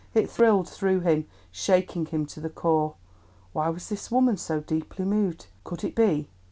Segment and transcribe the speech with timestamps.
[0.15, 2.95] It thrilled through him, shaking him to the core.
[3.53, 5.45] Why was this woman so deeply moved?
[5.63, 6.27] Could it be——?